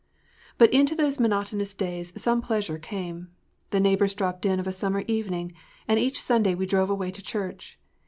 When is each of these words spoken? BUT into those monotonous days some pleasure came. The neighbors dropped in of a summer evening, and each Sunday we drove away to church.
BUT 0.57 0.73
into 0.73 0.95
those 0.95 1.19
monotonous 1.19 1.75
days 1.75 2.11
some 2.19 2.41
pleasure 2.41 2.79
came. 2.79 3.27
The 3.69 3.79
neighbors 3.79 4.15
dropped 4.15 4.47
in 4.47 4.59
of 4.59 4.65
a 4.65 4.71
summer 4.71 5.03
evening, 5.07 5.53
and 5.87 5.99
each 5.99 6.19
Sunday 6.19 6.55
we 6.55 6.65
drove 6.65 6.89
away 6.89 7.11
to 7.11 7.21
church. 7.21 7.77